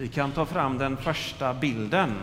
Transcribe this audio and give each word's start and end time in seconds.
Vi 0.00 0.08
kan 0.08 0.32
ta 0.32 0.46
fram 0.46 0.78
den 0.78 0.96
första 0.96 1.54
bilden. 1.54 2.14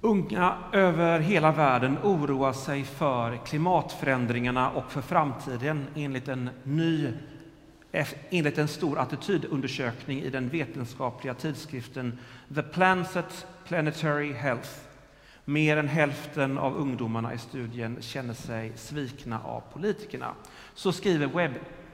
Unga 0.00 0.58
över 0.72 1.20
hela 1.20 1.52
världen 1.52 1.98
oroar 2.02 2.52
sig 2.52 2.84
för 2.84 3.36
klimatförändringarna 3.46 4.70
och 4.70 4.92
för 4.92 5.00
framtiden 5.00 5.86
enligt 5.94 6.28
en 6.28 6.50
ny 6.62 7.12
eh, 7.92 8.08
enligt 8.30 8.58
en 8.58 8.68
stor 8.68 8.98
attitydundersökning 8.98 10.22
i 10.22 10.30
den 10.30 10.48
vetenskapliga 10.48 11.34
tidskriften 11.34 12.18
The 12.54 12.62
Plancet 12.62 13.46
Planetary 13.64 14.32
Health. 14.32 14.70
Mer 15.44 15.76
än 15.76 15.88
hälften 15.88 16.58
av 16.58 16.76
ungdomarna 16.76 17.34
i 17.34 17.38
studien 17.38 17.96
känner 18.00 18.34
sig 18.34 18.72
svikna 18.76 19.40
av 19.40 19.62
politikerna. 19.72 20.34
Så 20.74 20.92
skriver 20.92 21.26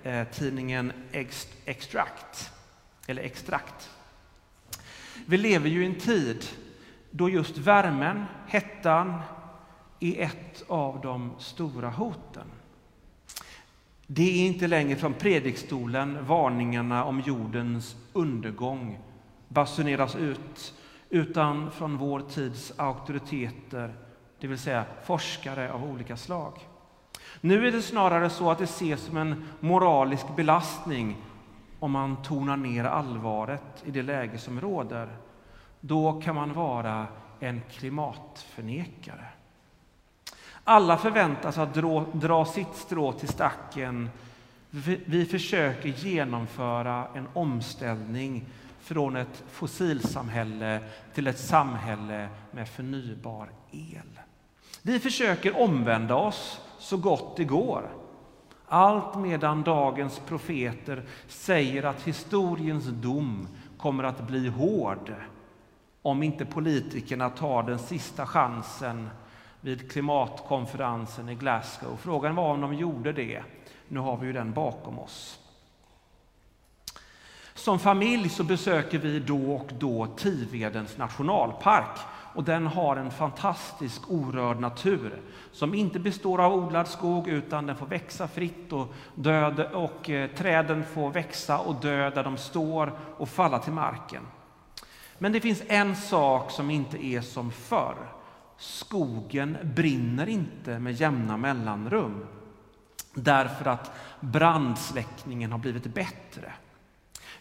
Eh, 0.05 0.25
tidningen 0.29 0.93
Extract. 1.65 2.53
Eller 3.07 3.23
Extrakt. 3.23 3.91
Vi 5.27 5.37
lever 5.39 5.69
ju 5.69 5.83
i 5.83 5.87
en 5.87 5.95
tid 5.95 6.45
då 7.11 7.29
just 7.29 7.59
värmen, 7.59 8.25
hettan, 8.47 9.21
är 10.01 10.21
ett 10.21 10.65
av 10.69 11.01
de 11.01 11.33
stora 11.39 11.91
hoten. 11.91 12.47
Det 14.07 14.23
är 14.23 14.47
inte 14.47 14.67
längre 14.67 14.97
från 14.97 15.15
predikstolen 15.15 16.27
varningarna 16.27 17.05
om 17.05 17.21
jordens 17.21 17.97
undergång 18.13 18.99
basuneras 19.49 20.17
ut, 20.17 20.75
utan 21.11 21.71
från 21.71 21.97
vår 21.97 22.21
tids 22.21 22.73
auktoriteter, 22.77 23.95
det 24.41 24.47
vill 24.47 24.59
säga 24.59 24.85
forskare 25.05 25.73
av 25.73 25.85
olika 25.85 26.17
slag. 26.17 26.72
Nu 27.41 27.69
är 27.69 27.73
det 27.73 27.83
snarare 27.83 28.31
så 28.31 28.51
att 28.51 28.59
det 28.59 28.65
ses 28.65 29.01
som 29.01 29.17
en 29.17 29.45
moralisk 29.61 30.37
belastning 30.37 31.17
om 31.79 31.91
man 31.91 32.23
tonar 32.23 32.57
ner 32.57 32.85
allvaret 32.85 33.83
i 33.85 33.91
det 33.91 34.03
läge 34.03 34.39
som 34.39 34.61
råder. 34.61 35.09
Då 35.81 36.21
kan 36.21 36.35
man 36.35 36.53
vara 36.53 37.07
en 37.41 37.63
klimatförnekare. 37.71 39.27
Alla 40.65 40.97
förväntas 40.97 41.59
att 41.59 41.75
dra, 41.75 42.05
dra 42.13 42.45
sitt 42.45 42.75
strå 42.75 43.13
till 43.13 43.29
stacken. 43.29 44.11
Vi 45.07 45.27
försöker 45.31 45.89
genomföra 45.89 47.07
en 47.15 47.29
omställning 47.33 48.45
från 48.81 49.17
ett 49.17 49.45
fossilsamhälle 49.51 50.81
till 51.15 51.27
ett 51.27 51.39
samhälle 51.39 52.29
med 52.51 52.69
förnybar 52.69 53.49
el. 53.71 54.21
Vi 54.83 54.99
försöker 54.99 55.61
omvända 55.61 56.15
oss 56.15 56.61
så 56.83 56.97
gott 56.97 57.37
det 57.37 57.45
går. 57.45 57.91
Allt 58.67 59.19
medan 59.19 59.63
dagens 59.63 60.19
profeter 60.19 61.03
säger 61.29 61.83
att 61.83 62.03
historiens 62.03 62.85
dom 62.85 63.49
kommer 63.79 64.05
att 64.05 64.27
bli 64.27 64.49
hård 64.49 65.15
om 66.03 66.23
inte 66.23 66.45
politikerna 66.45 67.31
tar 67.31 67.63
den 67.63 67.79
sista 67.79 68.27
chansen 68.27 69.11
vid 69.61 69.91
klimatkonferensen 69.91 71.29
i 71.29 71.35
Glasgow. 71.35 71.97
Frågan 71.97 72.35
var 72.35 72.51
om 72.51 72.61
de 72.61 72.75
gjorde 72.75 73.13
det. 73.13 73.43
Nu 73.89 74.01
har 74.01 74.17
vi 74.17 74.27
ju 74.27 74.33
den 74.33 74.53
bakom 74.53 74.99
oss. 74.99 75.42
Som 77.63 77.79
familj 77.79 78.29
så 78.29 78.45
besöker 78.45 78.99
vi 78.99 79.19
då 79.19 79.53
och 79.53 79.71
då 79.79 80.07
Tivedens 80.07 80.99
nationalpark. 80.99 81.99
Och 82.35 82.45
den 82.45 82.67
har 82.67 82.97
en 82.97 83.11
fantastisk 83.11 84.03
orörd 84.09 84.61
natur 84.61 85.21
som 85.53 85.75
inte 85.75 85.99
består 85.99 86.41
av 86.41 86.55
odlad 86.55 86.89
skog 86.89 87.29
utan 87.29 87.67
den 87.67 87.77
får 87.77 87.87
växa 87.87 88.29
fritt 88.29 88.73
och, 88.73 88.95
död, 89.15 89.61
och 89.61 90.11
eh, 90.11 90.31
träden 90.31 90.85
får 90.85 91.11
växa 91.11 91.59
och 91.59 91.75
dö 91.75 92.11
där 92.11 92.25
de 92.25 92.37
står 92.37 92.93
och 93.17 93.29
falla 93.29 93.59
till 93.59 93.73
marken. 93.73 94.23
Men 95.19 95.33
det 95.33 95.41
finns 95.41 95.63
en 95.67 95.97
sak 95.97 96.51
som 96.51 96.71
inte 96.71 97.05
är 97.07 97.21
som 97.21 97.51
förr. 97.51 97.97
Skogen 98.57 99.57
brinner 99.63 100.29
inte 100.29 100.79
med 100.79 100.93
jämna 100.93 101.37
mellanrum 101.37 102.27
därför 103.15 103.71
att 103.71 103.93
brandsläckningen 104.21 105.53
har 105.53 105.59
blivit 105.59 105.95
bättre. 105.95 106.53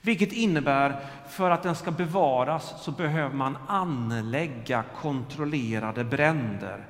Vilket 0.02 0.32
innebär 0.32 1.06
för 1.30 1.52
att 1.52 1.64
den 1.64 1.76
ska 1.76 1.92
bevaras 1.92 2.84
så 2.84 2.92
behöver 2.92 3.36
man 3.36 3.58
anlägga 3.68 4.84
kontrollerade 5.02 6.04
bränder. 6.04 6.88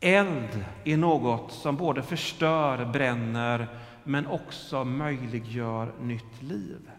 Eld 0.00 0.64
är 0.84 0.96
något 0.96 1.52
som 1.52 1.76
både 1.76 2.02
förstör, 2.02 2.84
bränner 2.84 3.68
men 4.04 4.26
också 4.26 4.84
möjliggör 4.84 5.92
nytt 6.00 6.42
liv. 6.42 6.90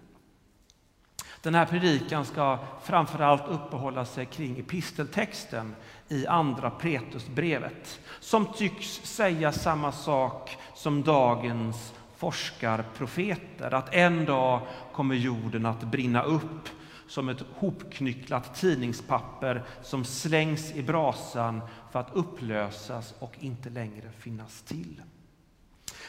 Den 1.42 1.56
här 1.56 1.66
predikan 1.66 2.26
ska 2.26 2.60
framförallt 2.84 3.48
uppehålla 3.48 4.06
sig 4.06 4.26
kring 4.26 4.60
episteltexten 4.60 5.76
i 6.08 6.28
Andra 6.28 6.70
Petrusbrevet 6.70 8.00
som 8.20 8.46
tycks 8.46 8.88
säga 8.88 9.52
samma 9.52 9.92
sak 9.92 10.58
som 10.74 11.04
dagens 11.04 11.94
forskarprofeter. 12.24 13.74
Att 13.74 13.94
en 13.94 14.26
dag 14.26 14.62
kommer 14.94 15.16
jorden 15.16 15.66
att 15.66 15.84
brinna 15.84 16.24
upp 16.24 16.70
som 17.08 17.30
ett 17.30 17.44
hopknycklat 17.56 18.56
tidningspapper 18.56 19.64
som 19.82 20.06
slängs 20.06 20.72
i 20.72 20.84
brasan 20.84 21.62
för 21.92 22.00
att 22.00 22.14
upplösas 22.14 23.14
och 23.20 23.36
inte 23.40 23.70
längre 23.70 24.12
finnas 24.20 24.62
till. 24.62 25.02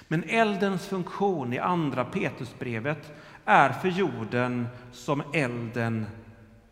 Men 0.09 0.25
eldens 0.25 0.87
funktion 0.87 1.53
i 1.53 1.59
Andra 1.59 2.05
Petrusbrevet 2.05 3.13
är 3.45 3.73
för 3.73 3.89
jorden 3.89 4.69
som 4.93 5.23
elden 5.33 6.07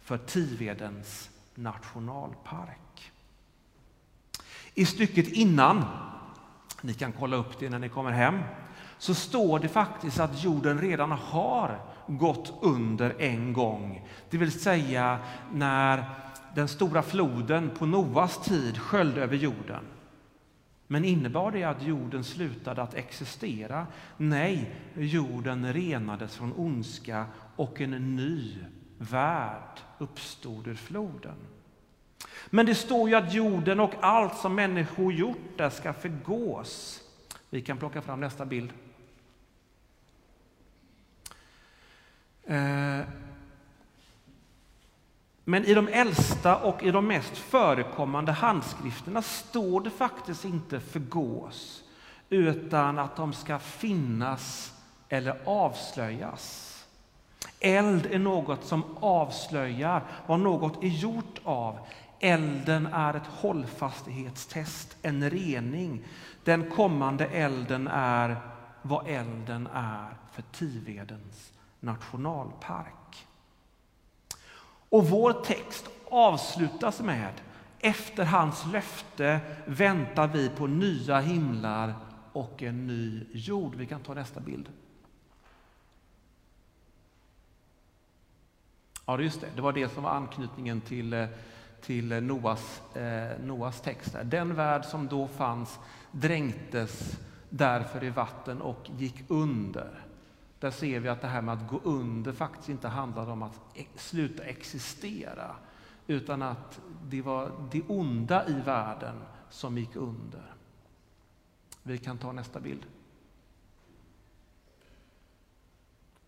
för 0.03 0.19
Tivedens 0.19 1.31
nationalpark. 1.55 3.13
I 4.75 4.87
stycket 4.87 5.29
innan, 5.29 5.85
ni 6.81 6.95
kan 6.95 7.13
kolla 7.13 7.37
upp 7.37 7.59
det 7.59 7.71
när 7.71 7.79
ni 7.79 7.89
kommer 7.89 8.11
hem, 8.11 8.39
så 9.03 9.15
står 9.15 9.59
det 9.59 9.69
faktiskt 9.69 10.21
att 10.21 10.45
jorden 10.45 10.81
redan 10.81 11.13
har 11.13 11.81
gått 12.07 12.55
under 12.61 13.23
en 13.23 13.53
gång. 13.53 14.09
Det 14.31 14.39
vill 14.39 14.61
säga 14.61 15.19
när 15.53 16.05
den 16.55 16.69
stora 16.69 17.03
floden 17.03 17.71
på 17.79 17.87
Noas 17.87 18.39
tid 18.39 18.79
sköljde 18.79 19.23
över 19.23 19.37
jorden. 19.37 19.85
Men 20.87 21.05
innebar 21.05 21.51
det 21.51 21.65
att 21.65 21.83
jorden 21.83 22.25
slutade 22.25 22.83
att 22.83 22.95
existera? 22.95 23.87
Nej, 24.17 24.75
jorden 24.95 25.73
renades 25.73 26.37
från 26.37 26.53
ondska 26.57 27.27
och 27.57 27.81
en 27.81 28.17
ny 28.17 28.57
värld 28.99 29.81
uppstod 29.99 30.67
ur 30.67 30.75
floden. 30.75 31.37
Men 32.51 32.67
det 32.67 32.75
står 32.75 33.09
ju 33.09 33.15
att 33.15 33.35
jorden 33.35 33.81
och 33.81 33.95
allt 34.01 34.37
som 34.37 34.55
människor 34.55 35.13
gjort 35.13 35.59
där 35.59 35.71
ska 35.71 35.93
förgås. 35.93 37.03
Vi 37.51 37.61
kan 37.61 37.77
plocka 37.77 38.03
fram 38.03 38.21
nästa 38.21 38.47
bild. 38.47 38.73
Eh, 42.45 43.01
men 45.45 45.65
i 45.65 45.75
de 45.75 45.89
äldsta 45.89 46.57
och 46.57 46.83
i 46.83 46.91
de 46.91 47.07
mest 47.07 47.39
förekommande 47.39 48.33
handskrifterna 48.33 49.23
står 49.23 49.81
det 49.81 49.91
faktiskt 49.91 50.45
inte 50.45 50.81
förgås 50.81 51.85
utan 52.29 52.99
att 52.99 53.17
de 53.17 53.33
ska 53.33 53.59
finnas 53.59 54.73
eller 55.09 55.37
avslöjas. 55.45 56.69
Eld 57.61 58.07
är 58.07 58.19
något 58.19 58.65
som 58.65 58.85
avslöjar 59.01 60.03
vad 60.27 60.41
något 60.41 60.85
är 60.85 60.89
gjort 60.89 61.41
av. 61.45 61.79
Elden 62.21 62.87
är 62.87 63.15
ett 63.15 63.27
hållfasthetstest, 63.27 64.97
en 65.03 65.31
rening. 65.31 66.05
Den 66.45 66.71
kommande 66.71 67.27
elden 67.27 67.89
är 67.89 68.37
vad 68.83 69.07
elden 69.09 69.69
är 69.75 70.17
för 70.33 70.43
Tivedens 70.53 71.52
nationalpark. 71.83 73.27
Och 74.89 75.09
vår 75.09 75.33
text 75.33 75.89
avslutas 76.11 77.01
med 77.01 77.33
efter 77.81 78.25
hans 78.25 78.67
löfte 78.67 79.41
väntar 79.67 80.29
vi 80.29 80.49
på 80.49 80.67
nya 80.67 81.21
himlar 81.21 81.95
och 82.33 82.63
en 82.63 82.87
ny 82.87 83.27
jord. 83.33 83.75
Vi 83.75 83.87
kan 83.87 84.01
ta 84.01 84.15
nästa 84.15 84.41
bild. 84.41 84.69
Ja, 89.07 89.21
just 89.21 89.41
det. 89.41 89.47
Det 89.57 89.63
var 89.63 89.73
det 89.73 89.89
som 89.89 90.03
var 90.03 90.11
anknytningen 90.11 90.81
till, 90.81 91.13
eh, 91.13 91.27
till 91.81 92.13
eh, 92.13 92.21
Noas, 92.21 92.97
eh, 92.97 93.41
Noas 93.41 93.81
text. 93.81 94.17
Den 94.25 94.55
värld 94.55 94.85
som 94.85 95.09
då 95.09 95.29
fanns 95.29 95.79
dränktes 96.13 97.19
därför 97.49 98.05
i 98.05 98.11
vatten 98.11 98.63
och 98.63 98.91
gick 98.99 99.25
under. 99.29 100.05
Där 100.63 100.71
ser 100.71 101.01
vi 101.01 101.09
att 101.09 101.21
det 101.21 101.29
här 101.29 101.43
med 101.43 101.55
att 101.55 101.69
gå 101.69 101.81
under 101.85 102.33
faktiskt 102.33 102.69
inte 102.69 102.89
handlade 102.89 103.33
om 103.33 103.43
att 103.43 103.61
e- 103.75 103.87
sluta 103.95 104.43
existera 104.43 105.57
utan 106.07 106.43
att 106.43 106.81
det 107.03 107.23
var 107.23 107.69
det 107.71 107.83
onda 107.83 108.49
i 108.49 108.53
världen 108.53 109.23
som 109.51 109.79
gick 109.79 109.97
under. 109.97 110.55
Vi 111.83 111.99
kan 111.99 112.19
ta 112.19 112.33
nästa 112.33 112.61
bild. 112.61 112.87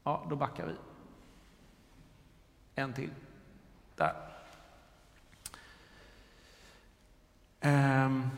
Ja, 0.04 0.26
då 0.30 0.36
backar 0.36 0.66
vi. 0.66 0.74
En 2.74 2.92
till. 2.92 3.10
Där. 3.96 4.14
Um, 7.60 8.30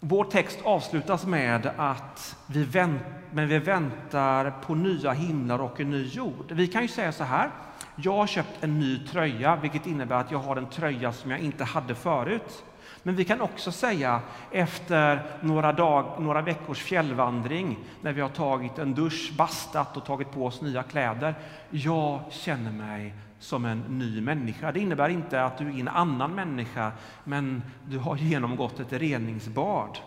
vår 0.00 0.24
text 0.24 0.58
avslutas 0.64 1.26
med 1.26 1.70
att 1.76 2.36
vi, 2.46 2.64
vänt, 2.64 3.02
men 3.30 3.48
vi 3.48 3.58
väntar 3.58 4.50
på 4.50 4.74
nya 4.74 5.12
himlar 5.12 5.58
och 5.58 5.80
en 5.80 5.90
ny 5.90 6.06
jord. 6.06 6.52
Vi 6.52 6.66
kan 6.66 6.82
ju 6.82 6.88
säga 6.88 7.12
så 7.12 7.24
här. 7.24 7.50
Jag 7.96 8.16
har 8.16 8.26
köpt 8.26 8.64
en 8.64 8.80
ny 8.80 8.98
tröja, 9.06 9.56
vilket 9.56 9.86
innebär 9.86 10.16
att 10.16 10.30
jag 10.30 10.38
har 10.38 10.56
en 10.56 10.66
tröja 10.66 11.12
som 11.12 11.30
jag 11.30 11.40
inte 11.40 11.64
hade 11.64 11.94
förut. 11.94 12.64
Men 13.02 13.16
vi 13.16 13.24
kan 13.24 13.40
också 13.40 13.72
säga 13.72 14.20
efter 14.50 15.22
några, 15.40 15.72
dag, 15.72 16.22
några 16.22 16.42
veckors 16.42 16.82
fjällvandring 16.82 17.78
när 18.02 18.12
vi 18.12 18.20
har 18.20 18.28
tagit 18.28 18.78
en 18.78 18.94
dusch, 18.94 19.32
bastat 19.36 19.96
och 19.96 20.04
tagit 20.04 20.32
på 20.32 20.46
oss 20.46 20.60
nya 20.60 20.82
kläder. 20.82 21.34
Jag 21.70 22.20
känner 22.30 22.72
mig 22.72 23.14
som 23.38 23.64
en 23.64 23.80
ny 23.80 24.20
människa. 24.20 24.72
Det 24.72 24.80
innebär 24.80 25.08
inte 25.08 25.44
att 25.44 25.58
du 25.58 25.66
är 25.66 25.80
en 25.80 25.88
annan 25.88 26.34
människa, 26.34 26.92
men 27.24 27.62
du 27.88 27.98
har 27.98 28.16
genomgått 28.16 28.80
ett 28.80 28.92
reningsbad. 28.92 29.98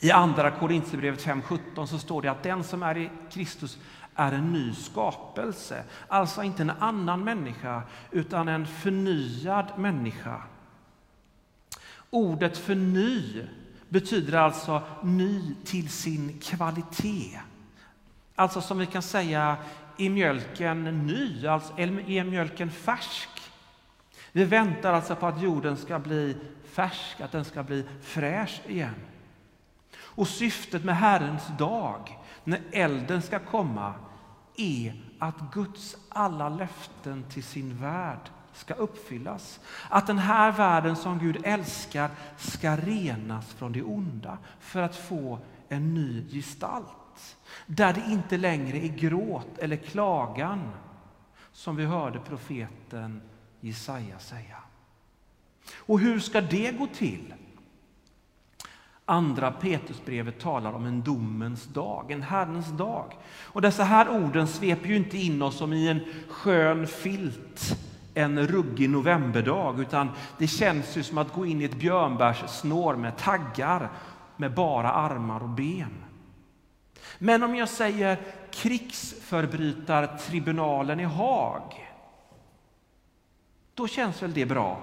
I 0.00 0.10
Andra 0.10 0.50
Korinthierbrevet 0.50 1.26
5.17 1.26 1.86
så 1.86 1.98
står 1.98 2.22
det 2.22 2.28
att 2.28 2.42
den 2.42 2.64
som 2.64 2.82
är 2.82 2.96
i 2.96 3.10
Kristus 3.30 3.78
är 4.14 4.32
en 4.32 4.52
ny 4.52 4.74
skapelse. 4.74 5.82
Alltså 6.08 6.42
inte 6.42 6.62
en 6.62 6.72
annan 6.78 7.24
människa, 7.24 7.82
utan 8.10 8.48
en 8.48 8.66
förnyad 8.66 9.66
människa. 9.76 10.42
Ordet 12.10 12.58
förny 12.58 13.46
betyder 13.88 14.38
alltså 14.38 14.82
ny 15.02 15.54
till 15.64 15.90
sin 15.90 16.38
kvalitet. 16.38 17.40
Alltså 18.34 18.60
som 18.60 18.78
vi 18.78 18.86
kan 18.86 19.02
säga, 19.02 19.56
är 19.98 20.10
mjölken 20.10 21.06
ny? 21.06 21.46
Alltså, 21.46 21.78
är 21.78 22.24
mjölken 22.24 22.70
färsk? 22.70 23.28
Vi 24.32 24.44
väntar 24.44 24.92
alltså 24.92 25.16
på 25.16 25.26
att 25.26 25.42
jorden 25.42 25.76
ska 25.76 25.98
bli 25.98 26.36
färsk, 26.64 27.20
att 27.20 27.32
den 27.32 27.44
ska 27.44 27.62
bli 27.62 27.84
fräsch 28.02 28.60
igen. 28.66 28.94
Och 30.00 30.28
syftet 30.28 30.84
med 30.84 30.96
Herrens 30.96 31.42
dag, 31.58 32.18
när 32.44 32.60
elden 32.72 33.22
ska 33.22 33.38
komma, 33.38 33.94
är 34.56 35.02
att 35.18 35.52
Guds 35.52 35.96
alla 36.08 36.48
löften 36.48 37.24
till 37.30 37.44
sin 37.44 37.76
värld 37.76 38.30
ska 38.58 38.74
uppfyllas. 38.74 39.60
Att 39.88 40.06
den 40.06 40.18
här 40.18 40.52
världen 40.52 40.96
som 40.96 41.18
Gud 41.18 41.40
älskar 41.44 42.10
ska 42.36 42.76
renas 42.76 43.52
från 43.52 43.72
det 43.72 43.82
onda 43.82 44.38
för 44.60 44.82
att 44.82 44.96
få 44.96 45.38
en 45.68 45.94
ny 45.94 46.24
gestalt. 46.30 47.36
Där 47.66 47.92
det 47.92 48.02
inte 48.08 48.36
längre 48.36 48.78
är 48.78 48.88
gråt 48.88 49.58
eller 49.58 49.76
klagan 49.76 50.70
som 51.52 51.76
vi 51.76 51.84
hörde 51.84 52.18
profeten 52.18 53.22
Jesaja 53.60 54.18
säga. 54.18 54.56
Och 55.76 56.00
hur 56.00 56.20
ska 56.20 56.40
det 56.40 56.78
gå 56.78 56.86
till? 56.86 57.34
Andra 59.04 59.52
Petrusbrevet 59.52 60.40
talar 60.40 60.72
om 60.72 60.84
en 60.84 61.02
domens 61.02 61.64
dag, 61.64 62.10
en 62.10 62.22
Herrens 62.22 62.68
dag. 62.68 63.16
Och 63.42 63.62
dessa 63.62 63.84
här 63.84 64.08
orden 64.08 64.48
sveper 64.48 64.88
ju 64.88 64.96
inte 64.96 65.18
in 65.18 65.42
oss 65.42 65.56
som 65.58 65.72
i 65.72 65.88
en 65.88 66.00
skön 66.28 66.86
filt 66.86 67.87
en 68.18 68.46
ruggig 68.46 68.90
novemberdag, 68.90 69.80
utan 69.80 70.10
det 70.38 70.46
känns 70.46 70.96
ju 70.96 71.02
som 71.02 71.18
att 71.18 71.32
gå 71.32 71.46
in 71.46 71.60
i 71.60 71.64
ett 71.64 71.78
björnbärssnår 71.78 72.96
med 72.96 73.16
taggar 73.16 73.90
med 74.36 74.54
bara 74.54 74.92
armar 74.92 75.42
och 75.42 75.48
ben. 75.48 76.04
Men 77.18 77.42
om 77.42 77.54
jag 77.54 77.68
säger 77.68 78.18
krigsförbrytartribunalen 78.50 81.00
i 81.00 81.04
Haag, 81.04 81.94
då 83.74 83.88
känns 83.88 84.22
väl 84.22 84.32
det 84.32 84.46
bra? 84.46 84.82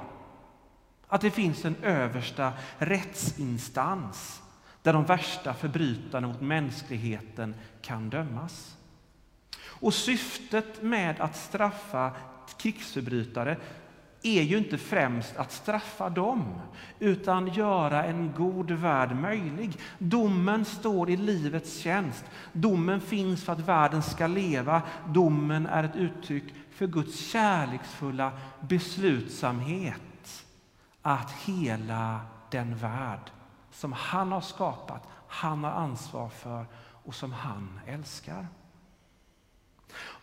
Att 1.07 1.21
det 1.21 1.31
finns 1.31 1.65
en 1.65 1.75
översta 1.81 2.53
rättsinstans 2.77 4.41
där 4.81 4.93
de 4.93 5.05
värsta 5.05 5.53
förbrytarna 5.53 6.27
mot 6.27 6.41
mänskligheten 6.41 7.55
kan 7.81 8.09
dömas. 8.09 8.77
Och 9.65 9.93
syftet 9.93 10.81
med 10.81 11.21
att 11.21 11.35
straffa 11.35 12.11
krigsförbrytare 12.57 13.57
är 14.23 14.41
ju 14.41 14.57
inte 14.57 14.77
främst 14.77 15.37
att 15.37 15.51
straffa 15.51 16.09
dem, 16.09 16.61
utan 16.99 17.47
göra 17.47 18.03
en 18.03 18.33
god 18.37 18.71
värld 18.71 19.15
möjlig. 19.15 19.79
Domen 19.97 20.65
står 20.65 21.09
i 21.09 21.17
livets 21.17 21.77
tjänst. 21.77 22.25
Domen 22.53 23.01
finns 23.01 23.43
för 23.43 23.53
att 23.53 23.59
världen 23.59 24.03
ska 24.03 24.27
leva. 24.27 24.81
Domen 25.07 25.65
är 25.65 25.83
ett 25.83 25.95
uttryck 25.95 26.53
för 26.71 26.87
Guds 26.87 27.31
kärleksfulla 27.31 28.31
beslutsamhet 28.61 30.45
att 31.01 31.31
hela 31.31 32.19
den 32.51 32.75
värld 32.77 33.31
som 33.71 33.93
han 33.93 34.31
har 34.31 34.41
skapat, 34.41 35.07
han 35.27 35.63
har 35.63 35.71
ansvar 35.71 36.29
för 36.29 36.65
och 37.03 37.15
som 37.15 37.33
han 37.33 37.79
älskar. 37.87 38.47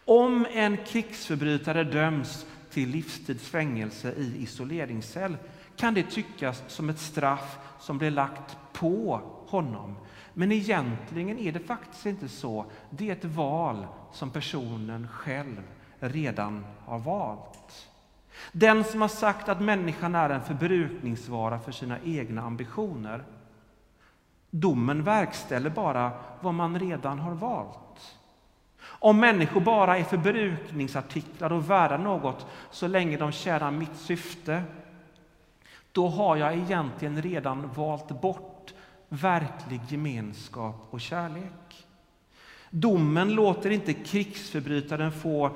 Om 0.04 0.46
en 0.52 0.76
krigsförbrytare 0.76 1.84
döms 1.84 2.46
till 2.70 2.88
livstidsfängelse 2.88 4.12
i 4.12 4.42
isoleringscell 4.42 5.36
kan 5.76 5.94
det 5.94 6.02
tyckas 6.02 6.62
som 6.66 6.88
ett 6.88 6.98
straff 6.98 7.58
som 7.80 7.98
blir 7.98 8.10
lagt 8.10 8.56
på 8.72 9.20
honom. 9.46 9.96
Men 10.34 10.52
egentligen 10.52 11.38
är 11.38 11.52
det 11.52 11.60
faktiskt 11.60 12.06
inte 12.06 12.28
så. 12.28 12.64
Det 12.90 13.08
är 13.08 13.12
ett 13.12 13.24
val 13.24 13.86
som 14.12 14.30
personen 14.30 15.08
själv 15.08 15.62
redan 15.98 16.64
har 16.86 16.98
valt. 16.98 17.88
Den 18.52 18.84
som 18.84 19.00
har 19.00 19.08
sagt 19.08 19.48
att 19.48 19.62
människan 19.62 20.14
är 20.14 20.30
en 20.30 20.42
förbrukningsvara 20.42 21.58
för 21.58 21.72
sina 21.72 21.98
egna 22.04 22.42
ambitioner. 22.42 23.25
Domen 24.50 25.04
verkställer 25.04 25.70
bara 25.70 26.12
vad 26.40 26.54
man 26.54 26.78
redan 26.78 27.18
har 27.18 27.34
valt. 27.34 28.16
Om 28.98 29.20
människor 29.20 29.60
bara 29.60 29.98
är 29.98 30.04
förbrukningsartiklar 30.04 31.52
och 31.52 31.70
värda 31.70 31.96
något 31.96 32.46
så 32.70 32.86
länge 32.86 33.16
de 33.16 33.32
tjänar 33.32 33.70
mitt 33.70 33.96
syfte, 33.96 34.62
då 35.92 36.08
har 36.08 36.36
jag 36.36 36.54
egentligen 36.54 37.22
redan 37.22 37.70
valt 37.74 38.20
bort 38.20 38.74
verklig 39.08 39.80
gemenskap 39.88 40.86
och 40.90 41.00
kärlek. 41.00 41.86
Domen 42.70 43.32
låter 43.34 43.70
inte 43.70 43.92
krigsförbrytaren 43.92 45.12
få 45.12 45.50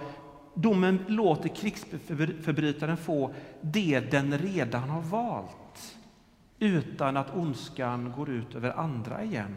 Domen 0.58 1.04
låter 1.06 1.48
krigsförbrytaren 1.48 2.96
få 2.96 3.34
det 3.60 4.00
den 4.00 4.38
redan 4.38 4.88
har 4.90 5.00
valt 5.00 5.96
utan 6.58 7.16
att 7.16 7.36
ondskan 7.36 8.12
går 8.16 8.30
ut 8.30 8.54
över 8.54 8.70
andra 8.70 9.22
igen. 9.22 9.56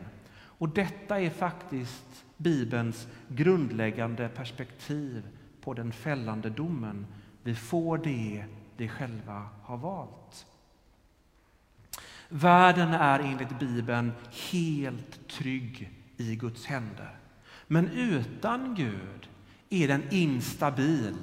Och 0.60 0.70
detta 0.70 1.20
är 1.20 1.30
faktiskt 1.30 2.26
Bibelns 2.38 3.08
grundläggande 3.28 4.30
perspektiv 4.30 5.28
på 5.62 5.74
den 5.74 5.92
fällande 5.92 6.50
domen. 6.50 7.08
Vi 7.44 7.56
får 7.56 7.98
det 7.98 8.46
vi 8.78 8.88
själva 8.88 9.50
har 9.64 9.78
valt. 9.78 10.46
Världen 12.30 12.94
är 12.94 13.20
enligt 13.20 13.60
Bibeln 13.60 14.12
helt 14.52 15.28
trygg 15.28 15.92
i 16.18 16.36
Guds 16.36 16.66
händer. 16.66 17.20
Men 17.68 17.88
utan 17.88 18.76
Gud 18.76 19.30
är 19.70 19.88
den 19.88 20.04
instabil 20.12 21.16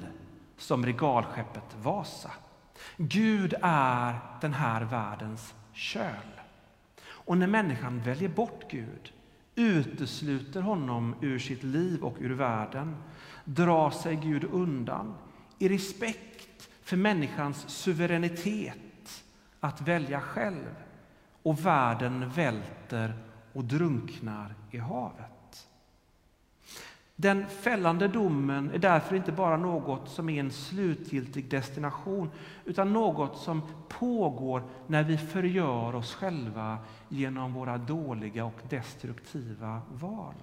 som 0.57 0.85
regalskeppet 0.85 1.75
Vasa. 1.81 2.31
Gud 2.97 3.53
är 3.61 4.19
den 4.41 4.53
här 4.53 4.81
världens 4.81 5.53
köl. 5.73 6.41
Och 7.05 7.37
när 7.37 7.47
människan 7.47 8.01
väljer 8.01 8.29
bort 8.29 8.71
Gud 8.71 9.13
utesluter 9.57 10.61
honom 10.61 11.15
ur 11.21 11.39
sitt 11.39 11.63
liv 11.63 12.03
och 12.03 12.15
ur 12.19 12.33
världen 12.33 12.95
drar 13.45 13.89
sig 13.89 14.15
Gud 14.15 14.43
undan 14.43 15.13
i 15.59 15.69
respekt 15.69 16.69
för 16.81 16.97
människans 16.97 17.69
suveränitet 17.69 19.23
att 19.59 19.81
välja 19.81 20.21
själv 20.21 20.75
och 21.43 21.65
världen 21.65 22.29
välter 22.29 23.13
och 23.53 23.63
drunknar 23.63 24.55
i 24.71 24.77
havet. 24.77 25.36
Den 27.19 27.47
fällande 27.47 28.07
domen 28.07 28.71
är 28.71 28.77
därför 28.77 29.15
inte 29.15 29.31
bara 29.31 29.57
något 29.57 30.09
som 30.09 30.29
är 30.29 30.39
en 30.39 30.51
slutgiltig 30.51 31.49
destination 31.49 32.31
utan 32.65 32.93
något 32.93 33.37
som 33.37 33.61
pågår 33.87 34.63
när 34.87 35.03
vi 35.03 35.17
förgör 35.17 35.95
oss 35.95 36.13
själva 36.13 36.77
genom 37.09 37.53
våra 37.53 37.77
dåliga 37.77 38.45
och 38.45 38.61
destruktiva 38.69 39.81
val. 39.93 40.33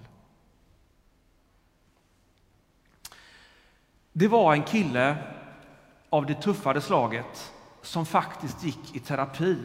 Det 4.12 4.28
var 4.28 4.54
en 4.54 4.62
kille 4.62 5.16
av 6.10 6.26
det 6.26 6.34
tuffare 6.34 6.80
slaget 6.80 7.52
som 7.82 8.06
faktiskt 8.06 8.64
gick 8.64 8.96
i 8.96 8.98
terapi. 8.98 9.58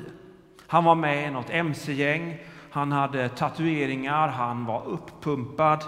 Han 0.68 0.84
var 0.84 0.96
med 0.96 1.28
i 1.28 1.32
något 1.32 1.50
mc-gäng, 1.50 2.38
han 2.72 2.92
hade 2.92 3.30
tatueringar, 3.30 4.28
han 4.28 4.66
var 4.66 4.86
uppumpad 4.86 5.84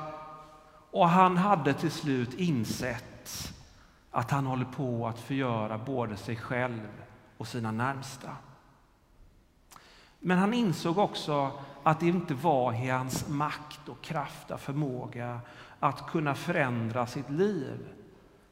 och 0.92 1.10
han 1.10 1.38
hade 1.38 1.74
till 1.74 1.92
slut 1.92 2.34
insett 2.34 3.54
att 4.12 4.32
han 4.32 4.46
håller 4.46 4.66
på 4.66 5.08
att 5.08 5.20
förgöra 5.20 5.78
både 5.78 6.18
sig 6.18 6.36
själv 6.36 6.88
och 7.38 7.48
sina 7.48 7.72
närmsta. 7.72 8.30
Men 10.20 10.38
han 10.38 10.54
insåg 10.54 10.98
också 10.98 11.52
att 11.84 12.00
det 12.00 12.08
inte 12.08 12.34
var 12.34 12.74
i 12.74 12.90
hans 12.90 13.28
makt 13.28 13.90
och 13.90 14.02
kraft 14.02 14.52
och 14.52 14.60
förmåga 14.60 15.40
att 15.80 16.08
kunna 16.08 16.36
förändra 16.36 17.08
sitt 17.08 17.30
liv. 17.30 17.88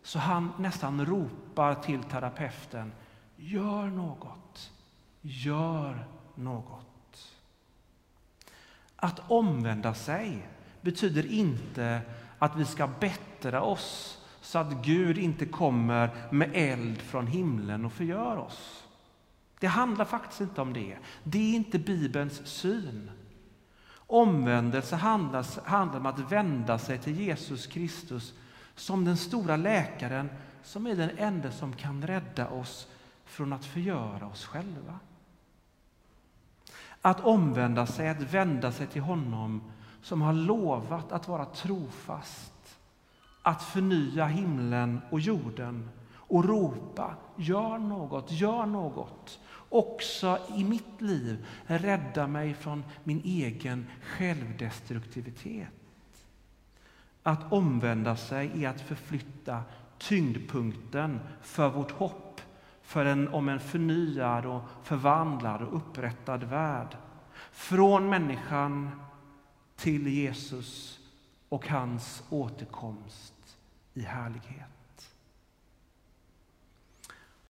Så 0.03 0.19
han 0.19 0.51
nästan 0.57 1.05
ropar 1.05 1.75
till 1.75 2.03
terapeuten, 2.03 2.91
gör 3.35 3.85
något, 3.85 4.71
gör 5.21 6.05
något. 6.35 7.35
Att 8.95 9.21
omvända 9.27 9.93
sig 9.93 10.47
betyder 10.81 11.25
inte 11.25 12.01
att 12.39 12.55
vi 12.55 12.65
ska 12.65 12.87
bättra 12.87 13.61
oss 13.61 14.17
så 14.41 14.59
att 14.59 14.85
Gud 14.85 15.17
inte 15.17 15.45
kommer 15.45 16.09
med 16.31 16.49
eld 16.53 17.01
från 17.01 17.27
himlen 17.27 17.85
och 17.85 17.93
förgör 17.93 18.37
oss. 18.37 18.83
Det 19.59 19.67
handlar 19.67 20.05
faktiskt 20.05 20.41
inte 20.41 20.61
om 20.61 20.73
det. 20.73 20.97
Det 21.23 21.37
är 21.37 21.55
inte 21.55 21.79
Bibelns 21.79 22.47
syn. 22.47 23.11
Omvändelse 23.95 24.95
handlar, 24.95 25.67
handlar 25.67 25.99
om 25.99 26.05
att 26.05 26.31
vända 26.31 26.79
sig 26.79 26.97
till 26.97 27.19
Jesus 27.19 27.67
Kristus 27.67 28.33
som 28.75 29.05
den 29.05 29.17
stora 29.17 29.55
läkaren 29.55 30.29
som 30.63 30.87
är 30.87 30.95
den 30.95 31.17
enda 31.17 31.51
som 31.51 31.73
kan 31.73 32.07
rädda 32.07 32.49
oss 32.49 32.87
från 33.25 33.53
att 33.53 33.65
förgöra 33.65 34.27
oss 34.27 34.45
själva. 34.45 34.99
Att 37.01 37.19
omvända 37.19 37.85
sig, 37.85 38.09
att 38.09 38.21
vända 38.21 38.71
sig 38.71 38.87
till 38.87 39.01
honom 39.01 39.61
som 40.01 40.21
har 40.21 40.33
lovat 40.33 41.11
att 41.11 41.27
vara 41.27 41.45
trofast, 41.45 42.79
att 43.41 43.63
förnya 43.63 44.25
himlen 44.25 45.01
och 45.11 45.19
jorden 45.19 45.89
och 46.29 46.45
ropa 46.45 47.15
gör 47.35 47.77
något, 47.77 48.31
gör 48.31 48.65
något. 48.65 49.39
Också 49.69 50.39
i 50.55 50.63
mitt 50.63 51.01
liv, 51.01 51.45
rädda 51.65 52.27
mig 52.27 52.53
från 52.53 52.83
min 53.03 53.21
egen 53.23 53.87
självdestruktivitet. 54.01 55.67
Att 57.23 57.53
omvända 57.53 58.15
sig 58.15 58.63
är 58.63 58.69
att 58.69 58.81
förflytta 58.81 59.63
tyngdpunkten 59.97 61.19
för 61.41 61.69
vårt 61.69 61.91
hopp 61.91 62.41
för 62.81 63.05
en, 63.05 63.27
om 63.27 63.49
en 63.49 63.59
förnyad, 63.59 64.45
och 64.45 64.61
förvandlad 64.83 65.61
och 65.61 65.75
upprättad 65.75 66.43
värld. 66.43 66.97
Från 67.51 68.09
människan 68.09 68.91
till 69.79 70.07
Jesus 70.07 70.99
och 71.49 71.67
hans 71.67 72.23
återkomst 72.29 73.57
i 73.93 74.01
härlighet. 74.01 74.78